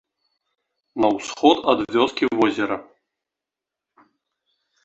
На 1.03 1.07
ўсход 1.17 1.57
ад 1.73 1.79
вёскі 1.97 2.25
возера. 2.39 2.77